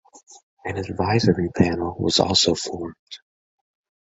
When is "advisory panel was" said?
0.77-2.17